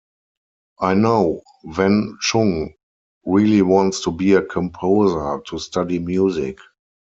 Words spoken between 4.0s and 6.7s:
to be a composer, to study music.